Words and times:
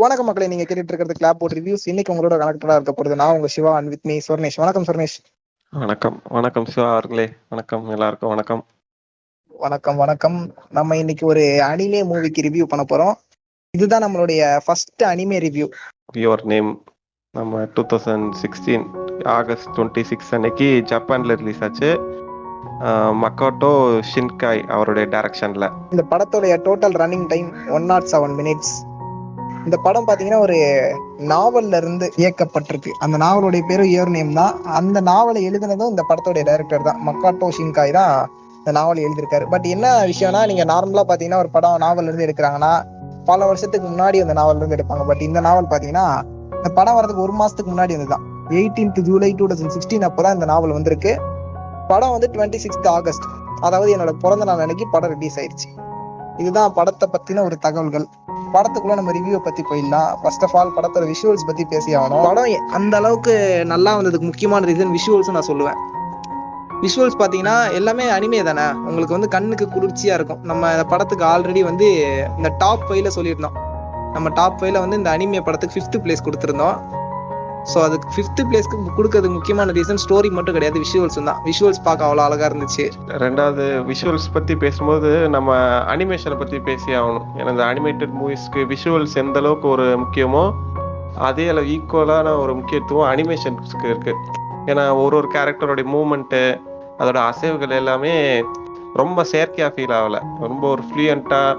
வணக்கம் 0.00 0.26
மக்களை 0.26 0.48
நீங்க 0.48 0.64
கேட்டுட்டு 0.68 0.90
இருக்கிறது 0.90 1.14
கிளாப் 1.20 1.38
போட் 1.38 1.52
ரிவ்யூஸ் 1.52 1.84
இன்னைக்கு 1.84 2.12
உங்களோட 2.14 2.34
கனெக்டடா 2.40 2.74
இருக்க 2.74 2.92
போறது 2.96 3.14
நான் 3.20 3.34
உங்க 3.36 3.46
Siva 3.54 3.70
and 3.76 3.88
with 3.88 4.04
me 4.08 4.16
Swarnesh. 4.26 4.58
வணக்கம் 4.62 4.84
சுவர்ணேஷ். 4.88 5.16
வணக்கம். 5.70 6.16
வணக்கம் 6.28 6.66
சிவா 6.72 6.90
அவர்களே. 6.90 7.24
வணக்கம் 7.48 7.88
எல்லாருக்கும் 7.88 8.28
வணக்கம். 8.28 8.64
வணக்கம் 9.64 9.96
வணக்கம். 9.96 10.36
நம்ம 10.70 10.96
இன்னைக்கு 10.96 11.26
ஒரு 11.26 11.44
அனிமே 11.70 12.00
மூவிக்கு 12.10 12.44
ரிவ்யூ 12.46 12.66
பண்ண 12.72 12.84
போறோம். 12.92 13.16
இதுதான் 13.76 14.04
நம்மளுடைய 14.04 14.60
first 14.64 15.02
anime 15.02 15.38
review 15.46 15.66
your 16.24 16.44
name 16.52 16.70
நம்ம 17.38 17.64
two 17.74 17.82
thousand 17.92 18.28
sixteen 18.42 18.86
August 19.38 19.72
twenty 19.76 20.04
six 20.10 20.32
அன்னைக்கு 20.38 20.68
ஜப்பான்ல 20.92 21.36
ரிலீஸ் 21.42 21.62
ஆச்சு. 21.68 21.90
மக்கோட்டோ 23.24 23.72
ஷின்காய் 24.12 24.62
அவருடைய 24.76 25.08
டைரக்ஷன்ல 25.14 25.66
இந்த 25.90 26.04
படத்தோடைய 26.10 26.54
total 26.68 26.96
running 27.02 27.26
time 27.26 27.50
one 27.68 27.84
naught 27.84 28.08
seven 28.12 28.36
minutes 28.42 28.74
இந்த 29.64 29.76
படம் 29.82 30.06
பாத்தீங்கன்னா 30.06 30.38
ஒரு 30.38 30.56
நாவல்ல 31.18 31.76
இருந்து 31.76 32.12
இயக்கப்பட்டிருக்கு. 32.16 32.90
அந்த 32.98 33.16
நாவலுடைய 33.16 33.62
பேரு 33.68 33.84
இயர் 33.84 34.12
நேம் 34.16 34.32
தான். 34.32 34.64
அந்த 34.64 35.00
நாவலை 35.00 35.50
எழுதினதும் 35.50 35.92
இந்த 35.94 36.04
படத்தோடைய 36.08 36.44
டைரக்டர் 36.44 36.82
தான். 36.82 37.00
மக்காட்டோ 37.08 37.48
ஷின்காய் 37.58 37.90
தான் 37.90 38.14
இந்த 38.58 38.70
நாவல் 38.70 39.02
எழுதியிருக்காரு. 39.06 39.46
பட் 39.50 39.64
என்ன 39.64 40.04
விஷயம்னா 40.04 40.46
நீங்க 40.46 40.64
நார்மலா 40.64 41.04
பாத்தீங்கன்னா 41.08 41.36
ஒரு 41.36 41.50
படம் 41.50 41.76
நாவல் 41.76 42.04
இருந்து 42.04 42.26
எடுக்கிறாங்கன்னா 42.26 42.72
பல 43.24 43.46
வருஷத்துக்கு 43.46 43.88
முன்னாடி 43.88 44.20
அந்த 44.20 44.32
நாவல் 44.32 44.56
இருந்து 44.56 44.76
எடுப்பாங்க. 44.78 45.06
பட் 45.06 45.22
இந்த 45.28 45.40
நாவல் 45.40 45.70
பாத்தீங்கன்னா 45.72 46.06
இந்த 46.56 46.68
படம் 46.74 46.96
வரதுக்கு 46.98 47.24
ஒரு 47.26 47.34
மாசத்துக்கு 47.40 47.72
முன்னாடி 47.74 47.94
வந்துதான் 47.96 48.24
eighteenth 48.50 49.00
July 49.00 49.32
two 49.32 49.46
thousand 49.46 49.74
sixteen 49.74 50.06
அப்போதான் 50.08 50.36
இந்த 50.38 50.44
நாவல் 50.44 50.72
வந்திருக்கு. 50.72 51.12
படம் 51.88 52.10
வந்து 52.10 52.30
டுவெண்ட்டி 52.32 52.58
சிக்ஸ்த் 52.64 52.88
ஆகஸ்ட் 52.88 53.26
அதாவது 53.60 53.96
என்னோட 53.96 54.12
பிறந்த 54.22 54.44
நாள் 54.44 54.58
அன்னைக்கு 54.58 54.86
படம் 54.90 55.12
ரிலீஸ் 55.16 55.38
ஆயிடுச்சு 55.40 55.68
இதுதான் 56.36 56.72
படத்தை 56.72 57.06
பத்தின 57.12 57.42
ஒரு 57.42 57.56
தகவல்கள். 57.58 58.06
படத்துக்குள்ள 58.52 58.94
நம்ம 58.94 59.12
ரிவ்யூ 59.12 59.36
பத்தி 59.36 59.62
போயிடலாம். 59.62 60.14
ஃபர்ஸ்ட் 60.22 60.42
ஆஃப் 60.42 60.56
ஆல் 60.56 60.72
படத்தோட 60.76 61.14
விஷுவல்ஸ் 61.14 61.46
பத்தி 61.46 61.64
பேசி 61.64 61.96
ஆகணும் 61.96 62.22
படம் 62.22 62.66
அந்த 62.72 62.96
அளவுக்கு 62.96 63.62
நல்லா 63.64 63.98
வந்ததுக்கு 63.98 64.20
முக்கியமான 64.20 64.66
ரீசன் 64.66 64.94
விஷுவல்ஸ் 64.94 65.30
நான் 65.30 65.48
சொல்லுவேன். 65.48 65.96
விஷுவல்ஸ் 66.82 67.18
பார்த்தீங்கன்னா 67.18 67.72
எல்லாமே 67.72 68.04
அனிமே 68.04 68.42
தானே? 68.42 68.78
உங்களுக்கு 68.78 69.12
வந்து 69.12 69.28
கண்ணுக்கு 69.28 69.66
குளிர்ச்சியா 69.66 70.14
இருக்கும். 70.14 70.38
நம்ம 70.42 70.70
இந்த 70.70 70.84
படத்துக்கு 70.84 71.24
ஆல்ரெடி 71.24 71.64
வந்து 71.64 72.16
இந்த 72.36 72.54
டாப் 72.58 72.80
ஃபைவ்ல 72.88 73.10
சொல்லியிருந்தோம். 73.16 73.56
நம்ம 74.12 74.28
டாப் 74.28 74.62
ஃபைவ்ல 74.62 74.78
வந்து 74.78 74.96
இந்த 74.96 75.10
அனிமே 75.10 75.40
படத்துக்கு 75.40 75.80
ஃபிஃப்த் 75.80 76.00
பிளேஸ் 76.02 76.24
கொடுத்துருந்தோம். 76.24 76.97
ஸோ 77.72 77.78
அதுக்கு 77.86 78.08
ஃபிஃப்த் 78.14 78.42
பிளேஸ்க்கு 78.48 78.94
கொடுக்கறதுக்கு 78.98 79.36
முக்கியமான 79.38 79.72
ரீசன் 79.78 80.00
ஸ்டோரி 80.04 80.28
மட்டும் 80.36 80.56
கிடையாது 80.56 80.78
விஷுவல்ஸ் 80.84 81.18
தான். 81.28 81.40
விஷுவல்ஸ் 81.48 81.82
பார்க்க 81.88 82.06
அவ்வளோ 82.08 82.22
அழகா 82.26 82.46
இருந்துச்சு. 82.50 82.84
ரெண்டாவது 83.24 83.64
விஷுவல்ஸ் 83.90 84.28
பற்றி 84.36 84.56
பேசும்போது 84.64 85.10
நம்ம 85.36 85.56
அனிமேஷனை 85.94 86.38
பற்றி 86.42 86.60
பேசி 86.70 86.90
ஆகணும். 87.00 87.26
ஏன்னா 87.38 87.52
இந்த 87.56 87.66
அனிமேட்டட் 87.72 88.14
மூவிஸ்க்கு 88.20 88.62
விஷுவல்ஸ் 88.72 89.16
எந்த 89.24 89.38
அளவுக்கு 89.42 89.68
ஒரு 89.74 89.86
முக்கியமோ 90.04 90.44
அதே 91.28 91.46
அளவு 91.52 91.70
ஈக்குவலான 91.74 92.32
ஒரு 92.42 92.52
முக்கியத்துவம் 92.58 93.08
அனிமேஷன்ஸ்க்கு 93.12 93.86
இருக்குது 93.92 94.36
ஏன்னா 94.70 94.84
ஒரு 95.04 95.14
ஒரு 95.20 95.28
கேரக்டரோட 95.36 95.82
மூமெண்ட்டு 95.94 96.42
அதோட 97.00 97.18
அசைவுகள் 97.30 97.78
எல்லாமே 97.80 98.14
ரொம்ப 99.00 99.24
செயற்கையாக 99.30 99.72
ஃபீல் 99.74 99.94
ஆகலை. 99.96 100.20
ரொம்ப 100.46 100.62
ஒரு 100.74 100.82
ஃப்ளூயண்ட்டாக 100.88 101.56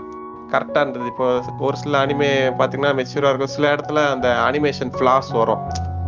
கரெக்டாக 0.53 0.83
இருந்தது. 0.83 1.07
இப்போ 1.11 1.25
ஒரு 1.67 1.75
சில 1.81 1.99
அனிமே 2.05 2.29
பார்த்தீங்கன்னா 2.59 2.93
மெச்சூராக 2.99 3.31
இருக்கும். 3.31 3.53
சில 3.55 3.65
இடத்துல 3.75 3.99
அந்த 4.13 4.27
அனிமேஷன் 4.47 4.91
ஃப்ளாஸ் 4.95 5.29
வரும். 5.39 5.61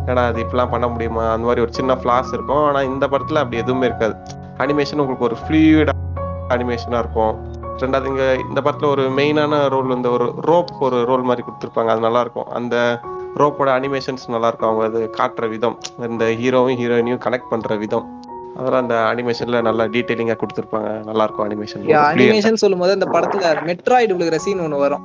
ஏன்னா 0.06 0.22
அது 0.30 0.38
இப்படிலாம் 0.42 0.70
பண்ண 0.70 0.86
முடியுமா? 0.86 1.24
அந்த 1.32 1.44
மாதிரி 1.46 1.64
ஒரு 1.64 1.72
சின்ன 1.72 1.94
ஃப்ளாஸ் 1.94 2.30
இருக்கும். 2.32 2.62
ஆனால் 2.68 2.84
இந்த 2.84 3.08
படத்தில் 3.08 3.42
அப்படி 3.42 3.62
எதுவுமே 3.62 3.86
இருக்காது. 3.86 4.14
அனிமேஷன் 4.58 5.02
உங்களுக்கு 5.02 5.28
ஒரு 5.30 5.36
ஃப்ளூயிட் 5.42 5.92
அனிமேஷனாக 6.56 7.02
இருக்கும். 7.04 7.34
ரெண்டாவது 7.82 8.06
இங்கே 8.06 8.26
இந்த 8.48 8.60
படத்தில் 8.62 8.88
ஒரு 8.88 9.04
மெயினான 9.18 9.68
ரோல் 9.68 9.88
வந்து 9.94 10.08
ஒரு 10.12 10.26
ரோப் 10.48 10.72
ஒரு 10.86 11.04
ரோல் 11.04 11.22
மாதிரி 11.22 11.42
கொடுத்துருப்பாங்க. 11.46 11.90
அது 11.94 12.00
நல்லா 12.00 12.20
இருக்கும். 12.20 12.48
அந்த 12.58 12.76
ரோப்போட 13.40 13.70
அனிமேஷன்ஸ் 13.78 14.26
நல்லா 14.28 14.48
இருக்கும். 14.50 14.70
அவங்க 14.70 14.84
அது 14.90 15.00
காட்டுற 15.20 15.48
விதம். 15.48 15.78
இந்த 16.08 16.24
ஹீரோவும் 16.24 16.78
ஹீரோயினையும் 16.82 17.22
கனெக்ட் 17.26 17.50
பண்ற 17.50 17.76
விதம். 17.76 18.06
அதெல்லாம் 18.58 18.82
அந்த 18.82 18.96
அனிமேஷன்ல 19.12 19.60
நல்லா 19.68 19.84
டீடைலிங்கா 19.84 20.36
கொடுத்துருப்பாங்க. 20.42 20.90
நல்லா 21.08 21.22
இருக்கும் 21.26 21.46
அனிமேஷன் 21.48 21.84
அனிமேஷன் 22.02 22.62
சொல்லும்போது 22.64 22.92
அந்த 22.92 23.08
படத்துல 23.14 23.54
மெட்ராய்டு 23.70 24.16
விழுகிற 24.18 24.38
சீன் 24.46 24.64
ஒன்று 24.66 24.84
வரும். 24.84 25.04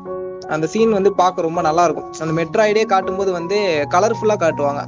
அந்த 0.56 0.66
சீன் 0.74 0.96
வந்து 0.98 1.12
பார்க்க 1.22 1.48
ரொம்ப 1.48 1.62
நல்லா 1.68 1.84
இருக்கும் 1.88 2.08
அந்த 2.24 2.34
மெட்ராய்டே 2.40 2.86
காட்டும்போது 2.94 3.32
வந்து 3.40 3.58
கலர்ஃபுல்லாக 3.96 4.40
காட்டுவாங்க. 4.46 4.84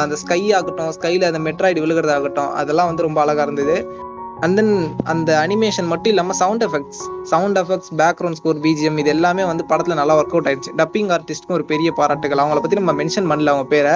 அந்த 0.00 0.16
ஸ்கை 0.22 0.40
ஆகட்டும் 0.56 0.92
ஸ்கைல 0.96 1.28
அந்த 1.30 1.40
மெட்ராய்டு 1.46 1.82
விழுகிறதாகட்டும் 1.84 2.52
அதெல்லாம் 2.60 2.86
வந்து 2.86 3.06
ரொம்ப 3.06 3.20
அழகாக 3.24 3.46
இருந்தது. 3.48 3.76
அண்ட் 4.44 4.56
தென் 4.58 4.74
அந்த 5.12 5.30
அனிமேஷன் 5.44 5.88
மட்டும் 5.92 6.12
இல்லாமல் 6.12 6.36
sound 6.40 6.64
effects 6.66 7.00
sound 7.32 7.58
effects 7.62 7.90
background 8.00 8.38
score 8.40 8.60
BGM 8.66 8.98
இது 9.02 9.10
எல்லாமே 9.14 9.44
வந்து 9.44 9.64
படத்தில் 9.64 9.98
நல்லா 10.00 10.16
ஒர்க் 10.18 10.34
அவுட் 10.36 10.48
ஆயிடுச்சு. 10.50 10.74
டப்பிங் 10.80 11.10
ஆர்டிஸ்ட்க்கும் 11.16 11.56
ஒரு 11.58 11.64
பெரிய 11.64 11.90
பாராட்டுகள். 12.00 12.42
அவங்கள 12.44 12.60
பற்றி 12.64 12.80
நம்ம 12.82 12.94
மென்ஷன் 13.02 13.30
பண்ணல 13.32 13.54
அவங்க 13.54 13.68
பேரை. 13.74 13.94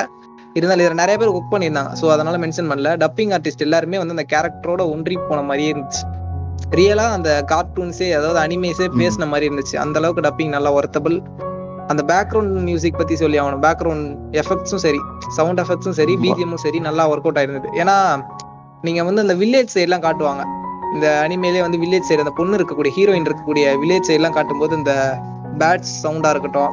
இருந்தாலும் 0.56 0.84
இதில் 0.84 1.00
நிறைய 1.02 1.16
பேர் 1.20 1.34
ஒர்க் 1.36 1.52
பண்ணியிருந்தாங்க. 1.52 1.92
ஸோ 2.00 2.06
அதனால 2.14 2.38
மென்ஷன் 2.44 2.70
பண்ணல. 2.72 2.90
டப்பிங் 3.04 3.34
ஆர்டிஸ்ட் 3.36 3.64
எல்லாருமே 3.68 4.00
வந்து 4.02 4.16
அந்த 4.16 4.26
கேரக்டரோட 4.34 4.82
ஒன்றி 4.94 5.16
போன 5.28 5.42
மாதிரியே 5.50 5.70
இருந்துச்சு. 5.72 6.02
ரியலா 6.70 7.06
அந்த 7.16 7.44
கார்ட்டூன்ஸே 7.52 8.12
அதாவது 8.12 8.38
அனிமேஸே 8.44 8.86
பேசின 9.00 9.28
மாதிரி 9.28 9.48
இருந்துச்சு. 9.48 9.76
அந்த 9.76 9.98
அளவுக்கு 9.98 10.24
டப்பிங் 10.28 10.48
நல்லா 10.48 10.72
ஒர்த்தபிள் 10.72 11.22
அந்த 11.86 12.02
பேக்ரவுண்ட் 12.12 12.62
மியூசிக் 12.68 12.96
பத்தி 12.96 13.16
சொல்லி 13.16 13.40
ஆகணும். 13.40 13.62
பேக்ரவுண்ட் 13.66 14.16
எஃபெக்ட்ஸும் 14.30 14.82
சரி 14.86 15.00
சவுண்ட் 15.28 15.60
எஃபெக்ட்ஸும் 15.60 15.98
சரி 16.00 16.16
பிஜிஎம்மும் 16.16 16.62
சரி 16.64 16.80
நல்லா 16.80 17.08
ஒர்க் 17.08 17.26
அவுட் 17.28 17.38
ஆயிருந்தது. 17.38 17.70
ஏன்னா 17.74 18.24
நீங்க 18.82 19.04
வந்து 19.04 19.20
அந்த 19.20 19.34
வில்லேஜ் 19.34 19.74
சைட்லாம் 19.74 20.04
காட்டுவாங்க. 20.06 20.44
இந்த 20.94 21.26
அனிமேலே 21.28 21.60
வந்து 21.60 21.78
வில்லேஜ் 21.78 22.08
சைடு 22.10 22.18
அந்த 22.18 22.30
பொண்ணு 22.30 22.56
இருக்கக்கூடிய 22.56 22.92
ஹீரோயின் 22.96 23.28
இருக்கக்கூடிய 23.28 23.66
வில்லேஜ் 23.82 24.08
சைட்லாம் 24.08 24.30
காட்டும்போது 24.30 24.76
இந்த 24.76 25.18
பேட்ஸ் 25.58 26.06
சவுண்டா 26.06 26.30
இருக்கட்டும். 26.30 26.72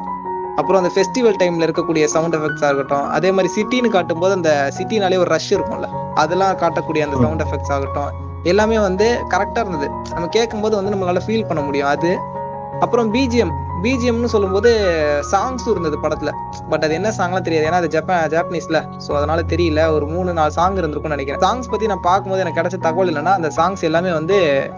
அப்புறம் 0.56 0.84
அந்த 0.84 0.90
ஃபெஸ்டிவல் 0.94 1.36
டைம்ல 1.42 1.66
இருக்கக்கூடிய 1.66 2.04
சவுண்ட் 2.04 2.36
எஃபெக்ட்ஸா 2.36 2.64
இருக்கட்டும். 2.64 3.08
அதே 3.08 3.32
மாதிரி 3.32 3.52
சிட்டின்னு 3.56 3.88
காட்டும்போது 3.88 4.32
அந்த 4.32 4.72
சிட்டினாலே 4.78 5.18
ஒரு 5.18 5.30
ரஷ் 5.30 5.54
இருக்கும்ல. 5.54 5.88
அதெல்லாம் 6.14 6.56
காட்டக்கூடிய 6.56 7.00
அந்த 7.00 7.16
சவுண்ட் 7.16 7.42
எஃபெக்ட்ஸ் 7.42 7.72
ஆகட்டும். 7.72 8.29
எல்லாமே 8.44 8.78
வந்து 8.78 9.18
கரெக்டாக 9.28 9.64
இருந்தது. 9.64 9.88
நம்ம 10.14 10.26
கேட்கும்போது 10.26 10.76
வந்து 10.76 10.92
நம்மளால 10.94 11.20
ஃபீல் 11.26 11.46
பண்ண 11.46 11.62
முடியும். 11.62 11.88
அது 11.88 12.18
அப்புறம் 12.80 13.14
பிஜிஎம் 13.14 13.52
பிஜிஎம்னு 13.84 14.24
சொல்லும்போது 14.24 14.70
சாங்ஸும் 15.32 15.70
இருந்தது 15.70 15.96
படத்துல. 16.02 16.30
பட் 16.70 16.84
அது 16.84 16.94
என்ன 16.94 17.12
சாங்லாம் 17.18 17.40
தெரியாது. 17.40 17.66
ஏன்னா 17.66 17.80
அது 17.82 17.88
ஜப்பான் 17.88 18.28
ஜாப்பனீஸ்ல 18.28 18.88
ஸோ 19.06 19.10
அதனால 19.10 19.42
தெரியல. 19.42 19.92
ஒரு 19.92 20.06
மூணு 20.06 20.32
நாலு 20.32 20.50
சாங் 20.50 20.76
இருந்திருக்கும்னு 20.76 21.16
நினைக்கிறேன். 21.16 21.42
சாங்ஸ் 21.46 21.70
பத்தி 21.70 21.86
நான் 21.86 22.00
பார்க்கும்போது 22.02 22.40
எனக்கு 22.40 22.60
கிடைச்ச 22.60 22.78
தகவல் 22.78 23.10
இல்லைன்னா 23.12 23.34
அந்த 23.40 23.50
சாங்ஸ் 23.56 23.80
எல்லாமே 23.80 24.10
வந்து 24.10 24.70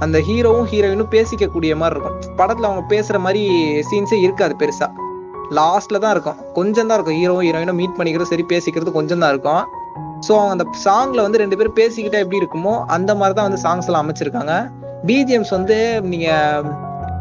அந்த 0.00 0.18
ஹீரோவும் 0.18 0.68
ஹீரோயினும் 0.72 1.10
பேசிக்கக்கூடிய 1.10 1.76
மாதிரி 1.76 2.00
இருக்கும். 2.00 2.36
படத்துல 2.36 2.68
அவங்க 2.70 2.96
பேசுற 2.96 3.18
மாதிரி 3.18 3.42
சீன்ஸே 3.90 4.18
இருக்காது 4.20 4.54
பெருசா. 4.58 4.88
லாஸ்ட்ல 5.50 5.98
தான் 5.98 6.10
இருக்கும். 6.10 6.34
கொஞ்சம் 6.52 6.86
தான் 6.86 6.96
இருக்கும். 6.98 7.18
ஹீரோவும் 7.20 7.46
ஹீரோயினும் 7.48 7.78
மீட் 7.80 7.96
பண்ணிக்கிறது 7.98 8.22
சரி 8.22 8.44
பேசிக்கிறது 8.48 8.92
கொஞ்சம் 8.92 9.18
தான் 9.18 9.30
இருக்கும். 9.30 9.62
ஸோ 10.26 10.32
அவங்க 10.38 10.54
அந்த 10.56 10.66
சாங்ல 10.84 11.20
வந்து 11.26 11.42
ரெண்டு 11.42 11.56
பேரும் 11.58 11.78
பேசிக்கிட்டா 11.80 12.20
எப்படி 12.24 12.40
இருக்குமோ 12.42 12.74
அந்த 12.96 13.10
மாதிரி 13.14 13.36
தான் 13.38 13.48
வந்து 13.48 13.62
சாங்ஸ் 13.66 13.88
எல்லாம் 13.90 14.04
அமைச்சிருக்காங்க. 14.04 14.54
பிஜிஎம்ஸ் 15.10 15.52
வந்து 15.56 15.76
நீங்க 16.12 16.28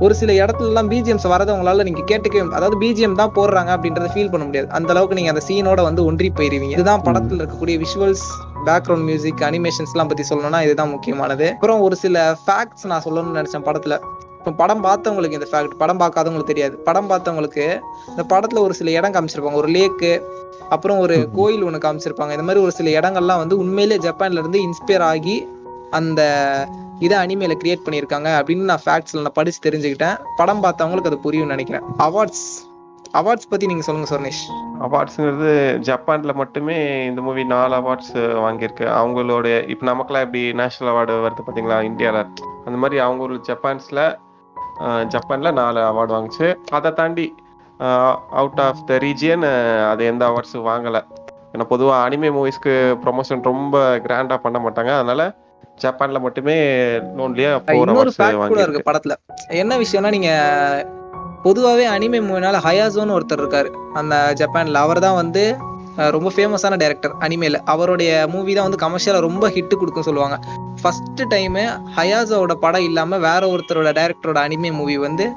ஒரு 0.05 0.13
சில 0.19 0.31
இடத்துலலாம் 0.33 0.89
பிஜிஎம்ஸ் 0.91 1.25
வரதை 1.31 1.53
உங்களால 1.55 1.85
நீங்க 1.87 2.01
கேட்டுக்கவே 2.11 2.43
அதாவது 2.57 2.77
பிஜிஎம் 2.83 3.17
தான் 3.21 3.33
போடுறாங்க 3.37 3.71
அப்படின்றத 3.75 4.09
ஃபீல் 4.13 4.31
பண்ண 4.33 4.43
முடியாது. 4.45 4.69
அந்த 4.77 4.89
அளவுக்கு 4.93 5.17
நீங்க 5.17 5.31
அந்த 5.33 5.43
சீனோட 5.47 5.81
வந்து 5.87 6.05
ஒன்றி 6.09 6.29
போயிருவீங்க. 6.37 6.75
இதுதான் 6.77 7.03
படத்துல 7.07 7.41
இருக்கக்கூடிய 7.41 7.77
விஷுவல்ஸ் 7.85 8.25
பேக்ரவுண்ட் 8.67 9.05
மியூசிக் 9.09 9.43
அனிமேஷன்ஸ் 9.49 9.93
எல்லாம் 9.95 10.11
பத்தி 10.11 10.23
சொல்லணும்னா 10.29 10.61
இதுதான் 10.67 10.93
முக்கியமானது. 10.95 11.47
அப்புறம் 11.57 11.81
ஒரு 11.87 11.97
சில 12.05 12.37
ஃபேக்ட்ஸ் 12.45 12.87
நான் 12.91 13.05
சொல்லணும்னு 13.07 13.39
நினைச்சேன் 13.39 13.67
படத்துல. 13.69 13.97
இப்போ 14.39 14.51
படம் 14.51 14.83
பார்த்தவங்களுக்கு 14.83 15.37
இந்த 15.37 15.47
ஃபேக்ட் 15.51 15.73
படம் 15.77 15.99
பார்க்காதவங்களுக்கு 15.99 16.51
தெரியாது. 16.51 16.75
படம் 16.77 17.09
பார்த்தவங்களுக்கு 17.09 17.79
இந்த 18.07 18.23
படத்துல 18.29 18.59
ஒரு 18.59 18.73
சில 18.73 18.91
இடம் 18.91 19.11
காமிச்சிருப்பாங்க. 19.11 19.53
ஒரு 19.53 19.69
லேக்கு 19.69 20.21
அப்புறம் 20.69 20.97
ஒரு 20.97 21.29
கோயில் 21.33 21.63
ஒன்று 21.63 21.79
காமிச்சிருப்பாங்க. 21.85 22.29
இந்த 22.29 22.45
மாதிரி 22.47 22.63
ஒரு 22.63 22.71
சில 22.71 22.99
இடங்கள்லாம் 22.99 23.41
வந்து 23.43 23.57
உண்மையிலே 23.57 23.97
ஜப்பான்ல 24.09 24.41
இருந்து 24.43 24.61
இன்ஸ்பயர் 24.67 25.05
ஆகி 25.11 25.47
அந்த 25.89 26.21
இதை 26.99 27.17
அனிமேல 27.17 27.53
கிரியேட் 27.63 27.85
பண்ணியிருக்காங்க 27.85 28.29
அப்படின்னு 28.39 28.69
நான் 28.71 28.83
ஃபேக்ட்ஸ்ல 28.85 29.21
நான் 29.21 29.37
படிச்சு 29.39 29.69
தெரிஞ்சுக்கிட்டேன். 29.69 30.17
படம் 30.35 30.63
பார்த்தவங்களுக்கு 30.63 31.11
அது 31.11 31.19
புரியும்னு 31.25 31.53
நினைக்கிறேன். 31.55 31.83
அவார்ட்ஸ் 31.97 32.47
அவார்ட்ஸ் 33.13 33.49
பத்தி 33.49 33.65
நீங்க 33.65 33.81
சொல்லுங்க 33.81 34.09
சொர்ணேஷ். 34.15 34.41
அவார்ட்ஸுங்கிறது 34.85 35.53
ஜப்பான்ல 35.89 36.33
மட்டுமே 36.33 37.05
இந்த 37.05 37.21
மூவி 37.21 37.43
நாலு 37.43 37.75
அவார்ட்ஸ் 37.75 38.15
வாங்கியிருக்கு. 38.15 38.85
அவங்களோட 38.99 39.69
இப்போ 39.69 39.85
நமக்குலாம் 39.91 40.25
எப்படி 40.25 40.53
நேஷனல் 40.53 40.93
அவார்டு 40.93 41.15
வருது 41.25 41.45
பார்த்தீங்களா? 41.47 41.83
இந்தியாவில் 41.83 42.25
அந்த 42.65 42.77
மாதிரி 42.77 42.99
அவங்க 42.99 43.23
ஒரு 43.23 43.35
ஜப்பான்ஸ்ல 43.47 44.01
ஜப்பான்ல 45.13 45.51
நாலு 45.59 45.79
அவார்டு 45.89 46.15
வாங்குச்சு. 46.15 46.47
அதை 46.77 46.91
தாண்டி 46.99 47.27
அவுட் 48.39 48.61
ஆஃப் 48.67 48.81
த 48.89 48.95
ரீஜியன் 49.05 49.45
அது 49.91 50.01
எந்த 50.11 50.23
அவார்ட்ஸும் 50.29 50.67
வாங்கலை. 50.71 51.01
ஏன்னா 51.53 51.65
பொதுவாக 51.73 51.99
அனிமே 52.05 52.29
மூவிஸ்க்கு 52.37 52.73
ப்ரொமோஷன் 53.03 53.47
ரொம்ப 53.49 53.77
கிராண்டாக 54.05 54.39
பண்ண 54.45 54.57
மாட்டாங்க. 54.65 54.91
அதனால 54.99 55.21
ஜப்பான்ல 55.83 56.19
மட்டுமே 56.25 56.55
லோன்லியா 57.19 57.51
இன்னொரு 57.75 58.13
கூட 58.51 58.61
இருக்கு 58.65 58.87
படத்துல. 58.89 59.15
என்ன 59.63 59.77
விஷயம்னா 59.83 60.11
நீங்க 60.17 60.31
பொதுவாகவே 61.45 61.85
அனிமே 61.95 62.19
மூவினால 62.29 62.59
ஹயாசோன்னு 62.67 63.15
ஒருத்தர் 63.17 63.41
இருக்காரு. 63.43 63.69
அந்த 63.99 64.15
ஜப்பான்ல 64.41 64.81
அவர் 64.85 65.05
தான் 65.05 65.19
வந்து 65.21 65.43
ரொம்ப 66.15 66.29
ஃபேமஸான 66.35 66.77
டைரக்டர் 66.83 67.13
அனிமேல 67.25 67.59
அவருடைய 67.73 68.11
மூவி 68.33 68.53
தான் 68.57 68.67
வந்து 68.67 68.81
கமர்ஷியலாக 68.85 69.25
ரொம்ப 69.27 69.47
ஹிட் 69.55 69.75
கொடுக்கும் 69.81 70.07
சொல்லுவாங்க. 70.09 70.37
ஃபர்ஸ்ட் 70.81 71.21
டைமு 71.33 71.63
ஹயாஸோட 71.97 72.53
படம் 72.65 72.85
இல்லாமல் 72.89 73.23
வேற 73.27 73.41
ஒருத்தரோட 73.53 73.91
டேரக்டரோட 73.99 74.39
அனிமே 74.47 74.71
மூவி 74.79 74.97
வந்து 75.07 75.27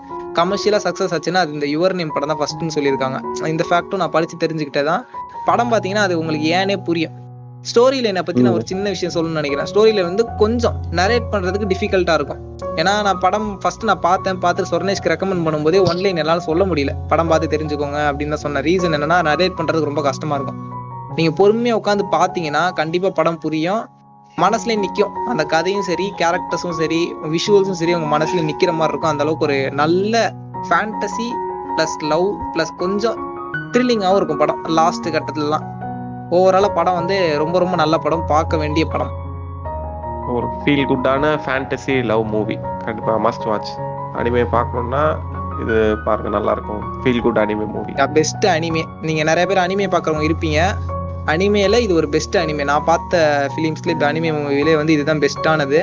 கமர்ஷியலாக 0.40 0.82
சக்ஸஸ் 0.86 1.14
ஆச்சுன்னா 1.16 1.42
அது 1.44 1.56
இந்த 1.56 1.66
யுவர் 1.74 1.96
நேம் 2.00 2.14
படம் 2.16 2.30
தான் 2.32 2.40
ஃபஸ்ட்டுன்னு 2.42 2.76
சொல்லியிருக்காங்க. 2.76 3.18
இந்த 3.54 3.64
ஃபேக்ட்டும் 3.70 4.02
நான் 4.04 4.14
படித்து 4.18 4.36
தெரிஞ்சுக்கிட்டே 4.44 4.84
தான் 4.90 5.02
படம் 5.50 5.72
பார்த்தீங்கன்னா 5.72 6.06
அது 6.08 6.20
உங்களுக்கு 6.22 6.46
ஏனே 6.60 6.76
புரியும். 6.88 7.16
ஸ்டோரி 7.70 7.98
லைனை 8.04 8.22
பத்தி 8.26 8.40
நான் 8.44 8.54
ஒரு 8.58 8.64
சின்ன 8.70 8.84
விஷயம் 8.94 9.12
சொல்லணும்னு 9.14 9.40
நினைக்கிறேன். 9.40 9.68
ஸ்டோரியில 9.70 10.02
வந்து 10.06 10.22
கொஞ்சம் 10.40 10.76
நரேட் 10.98 11.26
பண்றதுக்கு 11.32 11.68
டிஃபிகல்ட்டா 11.72 12.14
இருக்கும். 12.18 12.40
ஏன்னா 12.80 12.92
நான் 13.06 13.20
படம் 13.24 13.48
ஃபர்ஸ்ட் 13.62 13.84
நான் 13.90 14.00
பார்த்தேன் 14.06 14.38
பார்த்து 14.44 14.66
சொர்ணேஷ்க்கு 14.70 15.10
ரெக்கமெண்ட் 15.12 15.44
பண்ணும்போதே 15.46 15.80
ஒன்லைன் 15.90 16.18
என்னால 16.22 16.42
சொல்ல 16.46 16.64
முடியல. 16.70 16.92
படம் 17.10 17.30
பார்த்து 17.32 17.52
தெரிஞ்சுக்கோங்க 17.54 17.98
அப்படின்னு 18.08 18.34
தான் 18.34 18.44
சொன்ன 18.46 18.62
ரீசன் 18.68 18.96
என்னன்னா 18.98 19.18
நரேட் 19.28 19.56
பண்றதுக்கு 19.58 19.90
ரொம்ப 19.90 20.02
கஷ்டமா 20.08 20.36
இருக்கும். 20.38 20.58
நீங்க 21.16 21.32
பொறுமையா 21.40 21.76
உட்காந்து 21.80 22.06
பாத்தீங்கன்னா 22.16 22.62
கண்டிப்பா 22.80 23.10
படம் 23.18 23.40
புரியும். 23.44 23.82
மனசுல 24.38 24.76
நிக்கும். 24.84 25.14
அந்த 25.32 25.42
கதையும் 25.54 25.86
சரி 25.90 26.06
கேரக்டர்ஸும் 26.22 26.76
சரி 26.80 27.00
விஷுவல்ஸும் 27.34 27.80
சரி 27.82 27.94
உங்க 27.98 28.10
மனசுல 28.16 28.44
நிக்கிற 28.50 28.72
மாதிரி 28.80 28.92
இருக்கும். 28.94 29.12
அந்த 29.12 29.24
அளவுக்கு 29.26 29.46
ஒரு 29.48 29.58
நல்ல 29.82 30.24
ஃபேண்டசி 30.68 31.28
பிளஸ் 31.76 31.96
லவ் 32.14 32.26
பிளஸ் 32.54 32.74
கொஞ்சம் 32.82 33.18
த்ரில்லிங்காகவும் 33.74 34.20
இருக்கும் 34.20 34.42
படம். 34.44 34.60
லாஸ்ட் 34.80 35.08
கட்டத்துலலாம். 35.16 35.66
ஓவராலா 36.37 36.69
படம் 36.76 36.99
வந்து 36.99 37.17
ரொம்ப 37.43 37.56
ரொம்ப 37.62 37.76
நல்ல 37.82 37.94
படம். 38.05 38.23
பார்க்க 38.26 38.61
வேண்டிய 38.62 38.84
படம். 38.93 39.12
ஒரு 40.34 40.46
ஃபீல் 40.61 40.87
குட்டான 40.90 41.32
ஃபேண்டசி 41.44 41.94
லவ் 42.11 42.25
மூவி 42.34 42.56
கண்டிப்பா 42.84 43.14
மஸ்ட் 43.26 43.46
வாட்ச் 43.50 43.73
அனிமே 44.20 44.43
பார்க்கணும்னா 44.55 45.02
இது 45.62 45.76
பாருங்க 46.06 46.31
நல்லா 46.37 46.52
இருக்கும் 46.56 46.82
feel 47.02 47.23
good 47.25 47.40
anime 47.43 47.67
movie 47.75 47.93
best 48.19 48.46
anime 48.55 48.82
நீங்க 49.08 49.23
நிறைய 49.31 49.44
பேர் 49.50 49.64
அனிமே 49.64 49.88
பார்க்குறவங்க 49.94 50.26
இருப்பீங்க. 50.29 50.61
அனிமேல 51.32 51.79
இது 51.87 51.93
ஒரு 51.94 52.08
பெஸ்ட் 52.08 52.37
அனிமே 52.37 52.64
நான் 52.70 52.87
பார்த்த 52.90 53.20
ஃபிலிம்ஸ்ல 53.52 53.93
இப்போ 53.94 54.06
அனிமே 54.12 54.31
மூவிலே 54.37 54.76
வந்து 54.76 54.93
இதுதான் 54.96 55.23
பெஸ்ட்டானது 55.25 55.81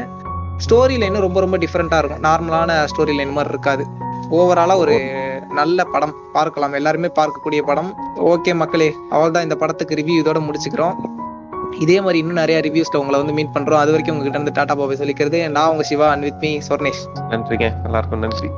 ஸ்டோரி 0.65 0.95
லைனும் 1.01 1.25
ரொம்ப 1.25 1.39
ரொம்ப 1.39 1.57
டிஃப்ரெண்டா 1.57 1.97
இருக்கும். 2.01 2.23
நார்மலான 2.27 2.71
ஸ்டோரி 2.91 3.13
லைன் 3.19 3.35
மாதிரி 3.37 3.53
இருக்காது. 3.55 3.83
ஓவராலா 4.37 4.75
ஒரு 4.77 4.95
நல்ல 5.49 5.83
படம் 5.83 6.15
பார்க்கலாம். 6.33 6.73
எல்லாருமே 6.73 7.07
பார்க்கக்கூடிய 7.07 7.61
படம். 7.65 7.93
ஓகே 8.15 8.55
மக்களே 8.55 8.95
அவ்வளவுதான் 9.01 9.43
இந்த 9.43 9.55
படத்துக்கு 9.55 9.95
ரிவ்யூ 9.95 10.25
இதோட 10.25 10.39
முடிச்சுக்கிறோம். 10.39 10.95
இதே 11.79 11.99
மாதிரி 11.99 12.17
இன்னும் 12.17 12.33
நிறைய 12.33 12.61
ரிவ்யூஸ்ல 12.61 12.97
உங்களை 12.97 13.19
வந்து 13.19 13.33
மீட் 13.33 13.53
பண்றோம். 13.53 13.77
அது 13.77 13.89
வரைக்கும் 13.89 14.17
உங்ககிட்ட 14.17 14.39
இருந்து 14.39 14.51
டாடா 14.51 14.75
பாபை 14.75 14.97
சொல்லிக்கிறது. 14.97 15.49
நான் 15.49 15.69
உங்க 15.69 15.83
Siva 15.83 16.09
and 16.09 16.21
with 16.21 16.37
me 16.39 16.57
Swarnesh. 16.57 17.17
நன்றிங்க. 17.29 17.81
நல்லா 17.81 17.97
இருக்கும் 17.97 18.19
நன்றி. 18.19 18.49